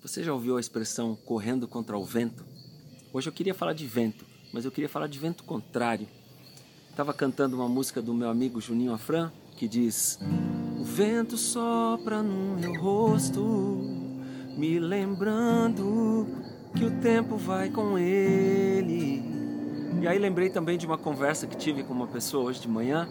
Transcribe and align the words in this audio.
Você 0.00 0.22
já 0.22 0.32
ouviu 0.32 0.56
a 0.56 0.60
expressão 0.60 1.16
correndo 1.24 1.66
contra 1.66 1.98
o 1.98 2.04
vento? 2.04 2.44
Hoje 3.12 3.28
eu 3.28 3.32
queria 3.32 3.52
falar 3.52 3.72
de 3.72 3.84
vento, 3.84 4.24
mas 4.52 4.64
eu 4.64 4.70
queria 4.70 4.88
falar 4.88 5.08
de 5.08 5.18
vento 5.18 5.42
contrário. 5.42 6.06
Estava 6.88 7.12
cantando 7.12 7.56
uma 7.56 7.68
música 7.68 8.00
do 8.00 8.14
meu 8.14 8.30
amigo 8.30 8.60
Juninho 8.60 8.92
Afran 8.92 9.32
que 9.56 9.66
diz: 9.66 10.16
O 10.78 10.84
vento 10.84 11.36
sopra 11.36 12.22
no 12.22 12.56
meu 12.60 12.80
rosto, 12.80 13.42
me 14.56 14.78
lembrando 14.78 16.28
que 16.76 16.84
o 16.84 17.00
tempo 17.00 17.36
vai 17.36 17.68
com 17.68 17.98
ele. 17.98 19.20
E 20.00 20.06
aí 20.06 20.16
lembrei 20.16 20.48
também 20.48 20.78
de 20.78 20.86
uma 20.86 20.96
conversa 20.96 21.44
que 21.44 21.56
tive 21.56 21.82
com 21.82 21.92
uma 21.92 22.06
pessoa 22.06 22.44
hoje 22.44 22.60
de 22.60 22.68
manhã 22.68 23.08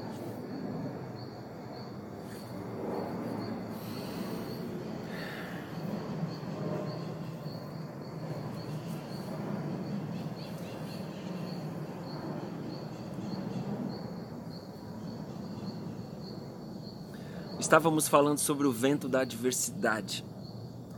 Estávamos 17.60 18.08
falando 18.08 18.38
sobre 18.38 18.68
o 18.68 18.72
vento 18.72 19.10
da 19.10 19.22
adversidade. 19.22 20.24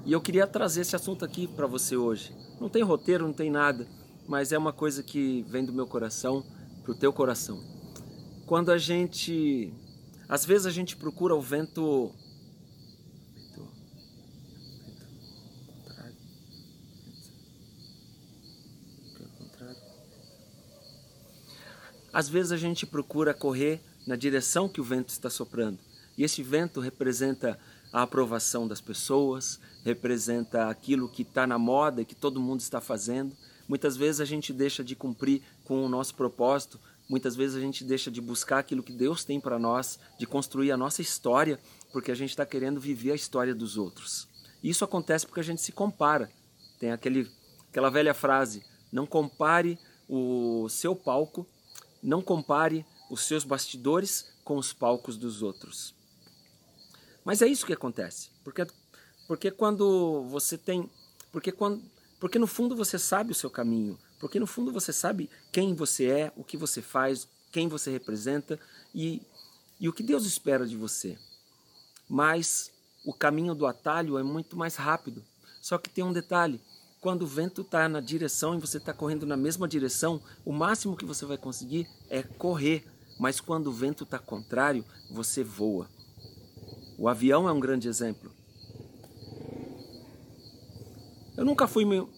E 0.05 0.11
eu 0.11 0.19
queria 0.19 0.45
trazer 0.45 0.81
esse 0.81 0.93
assunto 0.93 1.23
aqui 1.23 1.47
para 1.47 1.65
você 1.65 1.95
hoje. 1.95 2.35
Não 2.59 2.67
tem 2.67 2.83
roteiro, 2.83 3.25
não 3.25 3.33
tem 3.33 3.49
nada, 3.49 3.87
mas 4.27 4.51
é 4.51 4.57
uma 4.57 4.73
coisa 4.73 5.01
que 5.01 5.41
vem 5.43 5.65
do 5.65 5.71
meu 5.71 5.87
coração 5.87 6.45
para 6.83 6.91
o 6.91 6.95
teu 6.95 7.13
coração. 7.13 7.63
Quando 8.45 8.71
a 8.71 8.77
gente. 8.77 9.73
Às 10.27 10.45
vezes 10.45 10.67
a 10.67 10.69
gente 10.69 10.97
procura 10.97 11.33
o 11.33 11.41
vento. 11.41 12.13
Às 22.11 22.27
vezes 22.27 22.51
a 22.51 22.57
gente 22.57 22.85
procura 22.85 23.33
correr 23.33 23.81
na 24.05 24.17
direção 24.17 24.67
que 24.67 24.81
o 24.81 24.83
vento 24.83 25.09
está 25.09 25.29
soprando. 25.29 25.88
E 26.19 26.23
esse 26.25 26.43
vento 26.43 26.81
representa 26.81 27.57
a 27.93 28.01
aprovação 28.01 28.67
das 28.67 28.81
pessoas, 28.81 29.57
representa 29.85 30.67
aquilo 30.67 31.07
que 31.07 31.21
está 31.21 31.47
na 31.47 31.57
moda 31.57 32.01
e 32.01 32.05
que 32.05 32.13
todo 32.13 32.41
mundo 32.41 32.59
está 32.59 32.81
fazendo. 32.81 33.33
Muitas 33.69 33.95
vezes 33.95 34.19
a 34.19 34.25
gente 34.25 34.51
deixa 34.51 34.83
de 34.83 34.97
cumprir 34.97 35.41
com 35.63 35.85
o 35.85 35.87
nosso 35.87 36.13
propósito, 36.15 36.77
muitas 37.07 37.37
vezes 37.37 37.55
a 37.55 37.61
gente 37.61 37.85
deixa 37.85 38.11
de 38.11 38.19
buscar 38.19 38.59
aquilo 38.59 38.83
que 38.83 38.91
Deus 38.91 39.23
tem 39.23 39.39
para 39.39 39.57
nós, 39.57 39.97
de 40.19 40.27
construir 40.27 40.73
a 40.73 40.77
nossa 40.77 41.01
história, 41.01 41.57
porque 41.93 42.11
a 42.11 42.15
gente 42.15 42.31
está 42.31 42.45
querendo 42.45 42.81
viver 42.81 43.13
a 43.13 43.15
história 43.15 43.55
dos 43.55 43.77
outros. 43.77 44.27
Isso 44.61 44.83
acontece 44.83 45.25
porque 45.25 45.39
a 45.39 45.43
gente 45.43 45.61
se 45.61 45.71
compara. 45.71 46.29
Tem 46.81 46.91
aquele, 46.91 47.31
aquela 47.69 47.89
velha 47.89 48.13
frase: 48.13 48.61
não 48.91 49.05
compare 49.05 49.79
o 50.05 50.67
seu 50.67 50.93
palco, 50.93 51.47
não 52.03 52.21
compare 52.21 52.85
os 53.09 53.21
seus 53.21 53.45
bastidores 53.45 54.33
com 54.43 54.57
os 54.57 54.73
palcos 54.73 55.15
dos 55.15 55.41
outros. 55.41 55.97
Mas 57.29 57.43
é 57.43 57.47
isso 57.47 57.63
que 57.63 57.73
acontece. 57.73 58.31
Porque, 58.43 58.65
porque 59.27 59.51
quando 59.51 60.23
você 60.23 60.57
tem. 60.57 60.89
Porque, 61.31 61.51
quando, 61.51 61.79
porque 62.19 62.39
no 62.39 62.47
fundo 62.47 62.75
você 62.75 62.97
sabe 62.97 63.33
o 63.33 63.35
seu 63.35 63.51
caminho. 63.51 63.99
Porque 64.19 64.39
no 64.39 64.47
fundo 64.47 64.71
você 64.71 64.91
sabe 64.91 65.29
quem 65.51 65.75
você 65.75 66.07
é, 66.07 66.33
o 66.35 66.43
que 66.43 66.57
você 66.57 66.81
faz, 66.81 67.27
quem 67.51 67.67
você 67.67 67.91
representa 67.91 68.59
e, 68.95 69.21
e 69.79 69.87
o 69.87 69.93
que 69.93 70.01
Deus 70.01 70.25
espera 70.25 70.65
de 70.65 70.75
você. 70.75 71.19
Mas 72.09 72.71
o 73.05 73.13
caminho 73.13 73.53
do 73.53 73.67
atalho 73.67 74.17
é 74.17 74.23
muito 74.23 74.57
mais 74.57 74.75
rápido. 74.75 75.23
Só 75.61 75.77
que 75.77 75.87
tem 75.87 76.03
um 76.03 76.11
detalhe: 76.11 76.59
quando 76.99 77.21
o 77.21 77.27
vento 77.27 77.61
está 77.61 77.87
na 77.87 78.01
direção 78.01 78.55
e 78.55 78.59
você 78.59 78.77
está 78.77 78.91
correndo 78.91 79.27
na 79.27 79.37
mesma 79.37 79.67
direção, 79.67 80.19
o 80.43 80.51
máximo 80.51 80.97
que 80.97 81.05
você 81.05 81.27
vai 81.27 81.37
conseguir 81.37 81.87
é 82.09 82.23
correr. 82.23 82.83
Mas 83.19 83.39
quando 83.39 83.67
o 83.67 83.71
vento 83.71 84.03
está 84.03 84.17
contrário, 84.17 84.83
você 85.11 85.43
voa. 85.43 85.87
O 86.99 87.07
avião 87.07 87.47
é 87.47 87.51
um 87.53 87.61
grande 87.61 87.87
exemplo. 87.87 88.29
Eu 91.37 91.45
nunca 91.45 91.65
fui 91.65 91.85
meu. 91.85 92.09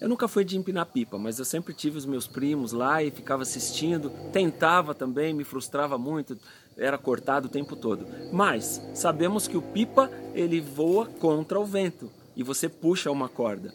Eu 0.00 0.08
nunca 0.08 0.28
fui 0.28 0.44
de 0.44 0.56
empinar 0.56 0.86
pipa, 0.86 1.18
mas 1.18 1.40
eu 1.40 1.44
sempre 1.44 1.74
tive 1.74 1.98
os 1.98 2.06
meus 2.06 2.28
primos 2.28 2.70
lá 2.70 3.02
e 3.02 3.10
ficava 3.10 3.42
assistindo, 3.42 4.10
tentava 4.32 4.94
também, 4.94 5.34
me 5.34 5.42
frustrava 5.42 5.98
muito, 5.98 6.38
era 6.76 6.96
cortado 6.96 7.48
o 7.48 7.50
tempo 7.50 7.74
todo. 7.74 8.06
Mas 8.32 8.80
sabemos 8.94 9.48
que 9.48 9.56
o 9.56 9.62
pipa 9.62 10.08
ele 10.32 10.60
voa 10.60 11.06
contra 11.06 11.58
o 11.58 11.64
vento 11.64 12.21
e 12.36 12.42
você 12.42 12.68
puxa 12.68 13.10
uma 13.10 13.28
corda. 13.28 13.74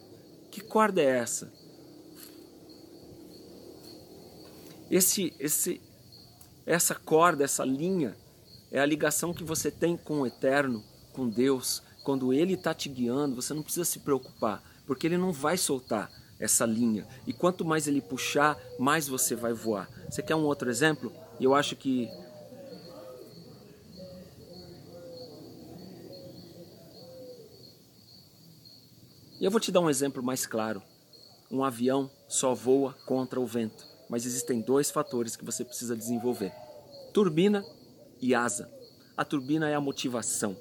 Que 0.51 0.61
corda 0.61 1.01
é 1.01 1.05
essa? 1.05 1.51
Esse, 4.89 5.33
esse, 5.39 5.81
essa 6.65 6.95
corda, 6.95 7.43
essa 7.43 7.65
linha, 7.65 8.15
é 8.71 8.79
a 8.79 8.85
ligação 8.85 9.33
que 9.33 9.43
você 9.43 9.69
tem 9.69 9.97
com 9.97 10.21
o 10.21 10.27
Eterno, 10.27 10.83
com 11.13 11.29
Deus. 11.29 11.81
Quando 12.03 12.33
Ele 12.33 12.53
está 12.53 12.73
te 12.73 12.87
guiando, 12.87 13.35
você 13.35 13.53
não 13.53 13.61
precisa 13.61 13.85
se 13.85 13.99
preocupar, 13.99 14.63
porque 14.85 15.07
Ele 15.07 15.17
não 15.17 15.31
vai 15.31 15.57
soltar 15.57 16.09
essa 16.39 16.65
linha. 16.65 17.05
E 17.25 17.33
quanto 17.33 17.65
mais 17.65 17.87
Ele 17.87 18.01
puxar, 18.01 18.57
mais 18.79 19.07
você 19.07 19.35
vai 19.35 19.53
voar. 19.53 19.89
Você 20.09 20.21
quer 20.21 20.35
um 20.35 20.45
outro 20.45 20.69
exemplo? 20.69 21.11
Eu 21.39 21.53
acho 21.53 21.75
que 21.75 22.09
E 29.39 29.45
eu 29.45 29.51
vou 29.51 29.59
te 29.59 29.71
dar 29.71 29.81
um 29.81 29.89
exemplo 29.89 30.23
mais 30.23 30.45
claro. 30.45 30.81
Um 31.49 31.63
avião 31.63 32.09
só 32.27 32.53
voa 32.53 32.93
contra 33.05 33.39
o 33.39 33.45
vento, 33.45 33.85
mas 34.09 34.25
existem 34.25 34.61
dois 34.61 34.89
fatores 34.89 35.35
que 35.35 35.45
você 35.45 35.63
precisa 35.63 35.95
desenvolver: 35.95 36.51
turbina 37.13 37.63
e 38.19 38.33
asa. 38.33 38.69
A 39.15 39.23
turbina 39.23 39.69
é 39.69 39.75
a 39.75 39.81
motivação. 39.81 40.57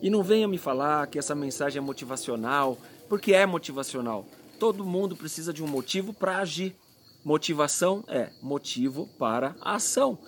E 0.00 0.10
não 0.10 0.22
venha 0.22 0.46
me 0.46 0.58
falar 0.58 1.06
que 1.06 1.18
essa 1.18 1.34
mensagem 1.34 1.78
é 1.78 1.80
motivacional, 1.80 2.78
porque 3.08 3.32
é 3.32 3.46
motivacional. 3.46 4.26
Todo 4.58 4.84
mundo 4.84 5.16
precisa 5.16 5.52
de 5.52 5.62
um 5.62 5.66
motivo 5.66 6.12
para 6.12 6.38
agir. 6.38 6.76
Motivação 7.24 8.04
é 8.06 8.30
motivo 8.42 9.08
para 9.18 9.56
a 9.60 9.76
ação. 9.76 10.18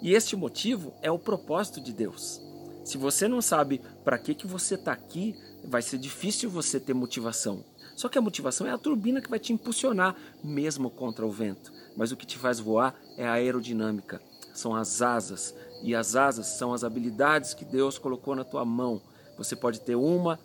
E 0.00 0.12
este 0.14 0.36
motivo 0.36 0.94
é 1.02 1.10
o 1.10 1.18
propósito 1.18 1.80
de 1.80 1.92
Deus. 1.92 2.40
Se 2.88 2.96
você 2.96 3.28
não 3.28 3.42
sabe 3.42 3.82
para 4.02 4.16
que, 4.16 4.34
que 4.34 4.46
você 4.46 4.74
está 4.74 4.92
aqui, 4.92 5.36
vai 5.62 5.82
ser 5.82 5.98
difícil 5.98 6.48
você 6.48 6.80
ter 6.80 6.94
motivação. 6.94 7.62
Só 7.94 8.08
que 8.08 8.16
a 8.16 8.22
motivação 8.22 8.66
é 8.66 8.70
a 8.70 8.78
turbina 8.78 9.20
que 9.20 9.28
vai 9.28 9.38
te 9.38 9.52
impulsionar, 9.52 10.16
mesmo 10.42 10.88
contra 10.88 11.26
o 11.26 11.30
vento. 11.30 11.70
Mas 11.94 12.12
o 12.12 12.16
que 12.16 12.24
te 12.24 12.38
faz 12.38 12.58
voar 12.58 12.98
é 13.18 13.28
a 13.28 13.32
aerodinâmica, 13.32 14.22
são 14.54 14.74
as 14.74 15.02
asas. 15.02 15.54
E 15.82 15.94
as 15.94 16.16
asas 16.16 16.46
são 16.46 16.72
as 16.72 16.82
habilidades 16.82 17.52
que 17.52 17.62
Deus 17.62 17.98
colocou 17.98 18.34
na 18.34 18.42
tua 18.42 18.64
mão. 18.64 19.02
Você 19.36 19.54
pode 19.54 19.82
ter 19.82 19.94
uma, 19.94 20.40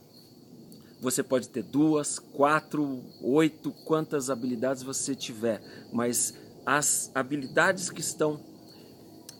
você 0.99 1.23
pode 1.23 1.47
ter 1.47 1.63
duas, 1.63 2.19
quatro, 2.19 3.05
oito, 3.21 3.71
quantas 3.85 4.29
habilidades 4.29 4.83
você 4.83 5.15
tiver. 5.15 5.61
Mas 5.93 6.33
as 6.65 7.09
habilidades 7.15 7.89
que 7.89 8.01
estão 8.01 8.37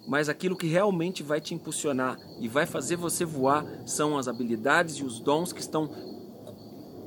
mas 0.08 0.30
aquilo 0.30 0.56
que 0.56 0.68
realmente 0.68 1.24
vai 1.24 1.40
te 1.40 1.54
impulsionar 1.54 2.20
e 2.40 2.48
vai 2.48 2.66
fazer 2.66 2.96
você 2.96 3.26
voar 3.26 3.66
são 3.86 4.18
as 4.18 4.28
habilidades 4.28 4.96
e 4.96 5.04
os 5.04 5.20
dons 5.20 5.54
que 5.54 5.62
estão 5.62 5.90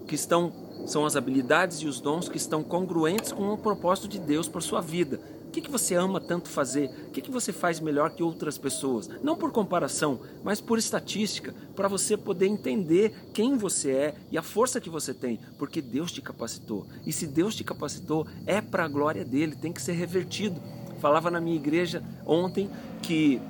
que 0.07 0.15
estão 0.15 0.53
são 0.87 1.05
as 1.05 1.17
habilidades 1.17 1.79
e 1.79 1.87
os 1.87 2.01
dons 2.01 2.29
que 2.29 2.37
estão 2.37 2.63
congruentes 2.63 3.33
com 3.33 3.53
o 3.53 3.59
propósito 3.59 4.09
de 4.09 4.19
Deus 4.19 4.49
para 4.49 4.61
sua 4.61 4.81
vida. 4.81 5.21
O 5.49 5.51
que, 5.57 5.61
que 5.63 5.71
você 5.71 5.95
ama 5.95 6.21
tanto 6.21 6.51
fazer? 6.51 6.91
O 7.09 7.11
que, 7.11 7.23
que 7.23 7.31
você 7.31 7.51
faz 7.51 7.81
melhor 7.81 8.11
que 8.11 8.23
outras 8.23 8.59
pessoas? 8.59 9.09
Não 9.23 9.35
por 9.35 9.51
comparação, 9.51 10.21
mas 10.45 10.61
por 10.61 10.79
estatística, 10.79 11.55
para 11.75 11.89
você 11.89 12.15
poder 12.15 12.47
entender 12.47 13.31
quem 13.33 13.57
você 13.57 13.91
é 13.91 14.15
e 14.31 14.37
a 14.37 14.43
força 14.43 14.81
que 14.81 14.91
você 14.91 15.15
tem, 15.15 15.41
porque 15.59 15.81
Deus 15.81 16.13
te 16.13 16.21
capacitou. 16.21 16.87
E 17.07 17.13
se 17.13 17.27
Deus 17.27 17.55
te 17.55 17.65
capacitou, 17.65 18.27
é 18.45 18.61
para 18.61 18.85
a 18.85 18.89
glória 18.89 19.25
dele, 19.25 19.57
tem 19.57 19.73
que 19.73 19.81
ser 19.81 19.93
revertido 19.93 20.61
falava 21.01 21.31
na 21.31 21.41
minha 21.41 21.57
igreja 21.57 22.03
ontem 22.25 22.71
que 23.03 23.41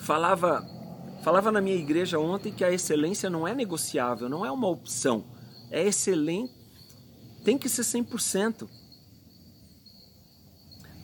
falava 0.00 0.66
falava 1.22 1.52
na 1.52 1.60
minha 1.60 1.76
igreja 1.76 2.18
ontem 2.18 2.52
que 2.52 2.64
a 2.64 2.72
excelência 2.72 3.28
não 3.28 3.46
é 3.46 3.54
negociável, 3.54 4.28
não 4.28 4.46
é 4.46 4.50
uma 4.50 4.68
opção. 4.68 5.24
É 5.70 5.84
excelente, 5.84 6.54
tem 7.44 7.58
que 7.58 7.68
ser 7.68 7.82
100%. 7.82 8.68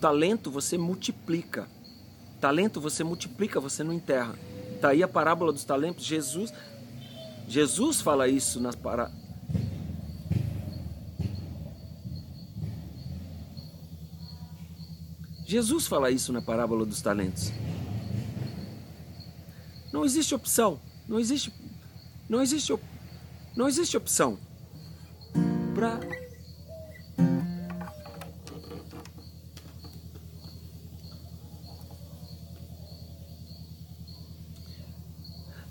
Talento 0.01 0.51
você 0.51 0.79
multiplica. 0.79 1.69
Talento 2.41 2.81
você 2.81 3.03
multiplica, 3.03 3.61
você 3.61 3.83
não 3.83 3.93
enterra. 3.93 4.35
Tá 4.81 4.91
aí 4.91 5.03
a 5.03 5.09
parábola 5.09 5.53
dos 5.53 5.65
talentos. 5.65 6.05
Jesus 6.05 6.53
Jesus 7.47 8.01
fala 8.01 8.27
isso 8.29 8.61
para 8.83 9.11
Jesus 15.55 15.87
fala 15.87 16.11
isso 16.11 16.33
na 16.33 16.43
parábola 16.43 16.85
dos 16.85 17.01
talentos. 17.01 17.53
Não 19.93 20.05
existe 20.05 20.35
opção, 20.35 20.81
não 21.07 21.21
existe 21.21 21.53
não 22.29 22.43
existe 22.43 22.77
não 23.55 23.69
existe 23.69 23.97
opção 23.97 24.37
para 25.73 26.01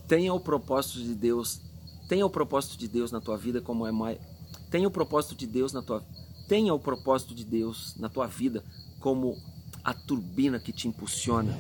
Tenha 0.07 0.33
o 0.33 0.39
propósito 0.39 0.99
de 0.99 1.13
Deus, 1.13 1.59
tenha 2.07 2.25
o 2.25 2.29
propósito 2.29 2.77
de 2.77 2.87
Deus 2.87 3.11
na 3.11 3.19
tua 3.19 3.37
vida 3.37 3.59
como 3.59 3.85
é 3.85 3.91
mais 3.91 4.17
tenha 4.71 4.87
o 4.87 4.91
propósito 4.91 5.35
de 5.35 5.45
Deus 5.45 5.73
na 5.73 5.81
tua 5.81 6.01
tenha 6.47 6.73
o 6.73 6.79
propósito 6.79 7.35
de 7.35 7.43
Deus 7.43 7.97
na 7.97 8.07
tua 8.07 8.27
vida 8.27 8.63
como 9.01 9.35
a 9.83 9.93
turbina 9.93 10.59
que 10.59 10.71
te 10.71 10.87
impulsiona. 10.87 11.57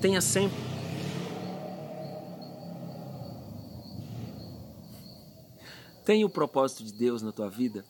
Tenha 0.00 0.20
sempre 0.20 0.70
Tenha 6.10 6.26
o 6.26 6.30
propósito 6.30 6.82
de 6.82 6.92
Deus 6.92 7.22
na 7.22 7.30
tua 7.30 7.48
vida 7.48 7.84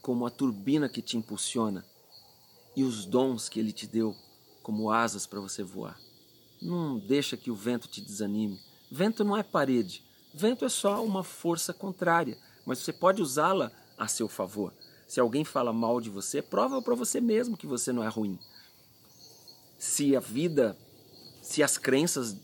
como 0.00 0.24
a 0.24 0.30
turbina 0.30 0.88
que 0.88 1.02
te 1.02 1.18
impulsiona 1.18 1.84
e 2.74 2.82
os 2.82 3.04
dons 3.04 3.46
que 3.46 3.60
Ele 3.60 3.72
te 3.72 3.86
deu 3.86 4.16
como 4.62 4.90
asas 4.90 5.26
para 5.26 5.38
você 5.38 5.62
voar. 5.62 6.00
Não 6.62 6.98
deixa 6.98 7.36
que 7.36 7.50
o 7.50 7.54
vento 7.54 7.88
te 7.88 8.00
desanime. 8.00 8.58
Vento 8.90 9.22
não 9.22 9.36
é 9.36 9.42
parede. 9.42 10.02
Vento 10.32 10.64
é 10.64 10.68
só 10.70 11.04
uma 11.04 11.22
força 11.22 11.74
contrária, 11.74 12.38
mas 12.64 12.78
você 12.78 12.90
pode 12.90 13.20
usá-la 13.20 13.70
a 13.98 14.08
seu 14.08 14.28
favor. 14.28 14.72
Se 15.12 15.20
alguém 15.20 15.44
fala 15.44 15.74
mal 15.74 16.00
de 16.00 16.08
você, 16.08 16.40
prova 16.40 16.80
para 16.80 16.94
você 16.94 17.20
mesmo 17.20 17.54
que 17.54 17.66
você 17.66 17.92
não 17.92 18.02
é 18.02 18.08
ruim. 18.08 18.38
Se 19.78 20.16
a 20.16 20.20
vida, 20.20 20.74
se 21.42 21.62
as 21.62 21.76
crenças, 21.76 22.34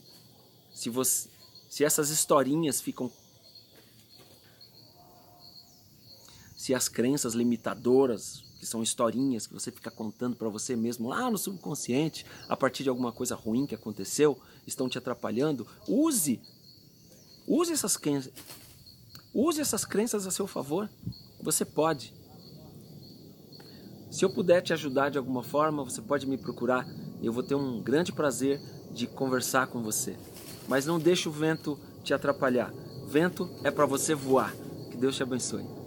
se 0.74 0.90
você, 0.90 1.30
se 1.70 1.82
essas 1.82 2.10
historinhas 2.10 2.78
ficam 2.78 3.10
se 6.58 6.74
as 6.74 6.90
crenças 6.90 7.32
limitadoras, 7.32 8.44
que 8.60 8.66
são 8.66 8.82
historinhas 8.82 9.46
que 9.46 9.54
você 9.54 9.70
fica 9.70 9.90
contando 9.90 10.36
para 10.36 10.50
você 10.50 10.76
mesmo 10.76 11.08
lá 11.08 11.30
no 11.30 11.38
subconsciente, 11.38 12.26
a 12.50 12.54
partir 12.54 12.82
de 12.82 12.90
alguma 12.90 13.12
coisa 13.12 13.34
ruim 13.34 13.64
que 13.64 13.74
aconteceu, 13.74 14.38
estão 14.66 14.90
te 14.90 14.98
atrapalhando, 14.98 15.66
use 15.88 16.38
use 17.46 17.72
essas 17.72 17.96
crenças, 17.96 18.30
use 19.32 19.58
essas 19.58 19.86
crenças 19.86 20.26
a 20.26 20.30
seu 20.30 20.46
favor. 20.46 20.86
Você 21.40 21.64
pode. 21.64 22.17
Se 24.10 24.24
eu 24.24 24.30
puder 24.30 24.62
te 24.62 24.72
ajudar 24.72 25.10
de 25.10 25.18
alguma 25.18 25.42
forma, 25.42 25.84
você 25.84 26.00
pode 26.00 26.26
me 26.26 26.38
procurar. 26.38 26.86
Eu 27.22 27.32
vou 27.32 27.42
ter 27.42 27.54
um 27.54 27.80
grande 27.80 28.12
prazer 28.12 28.60
de 28.90 29.06
conversar 29.06 29.66
com 29.66 29.82
você. 29.82 30.16
Mas 30.66 30.86
não 30.86 30.98
deixe 30.98 31.28
o 31.28 31.32
vento 31.32 31.78
te 32.02 32.14
atrapalhar. 32.14 32.72
Vento 33.06 33.48
é 33.64 33.70
para 33.70 33.86
você 33.86 34.14
voar. 34.14 34.54
Que 34.90 34.96
Deus 34.96 35.16
te 35.16 35.22
abençoe. 35.22 35.77